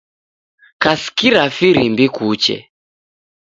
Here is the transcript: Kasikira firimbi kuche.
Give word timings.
Kasikira 0.81 1.41
firimbi 1.55 2.05
kuche. 2.15 2.57